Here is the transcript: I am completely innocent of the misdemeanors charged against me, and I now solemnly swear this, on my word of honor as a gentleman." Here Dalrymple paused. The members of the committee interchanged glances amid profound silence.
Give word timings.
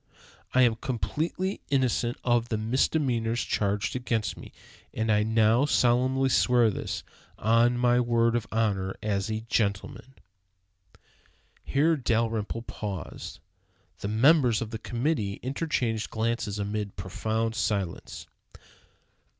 I 0.55 0.63
am 0.63 0.77
completely 0.77 1.61
innocent 1.69 2.17
of 2.23 2.49
the 2.49 2.57
misdemeanors 2.57 3.43
charged 3.43 3.95
against 3.95 4.35
me, 4.35 4.51
and 4.91 5.11
I 5.11 5.21
now 5.21 5.65
solemnly 5.67 6.29
swear 6.29 6.71
this, 6.71 7.03
on 7.37 7.77
my 7.77 7.99
word 7.99 8.35
of 8.35 8.47
honor 8.51 8.95
as 9.03 9.29
a 9.29 9.41
gentleman." 9.47 10.15
Here 11.63 11.95
Dalrymple 11.97 12.63
paused. 12.63 13.41
The 13.99 14.07
members 14.07 14.59
of 14.59 14.71
the 14.71 14.79
committee 14.79 15.33
interchanged 15.43 16.09
glances 16.09 16.57
amid 16.57 16.95
profound 16.95 17.53
silence. 17.53 18.25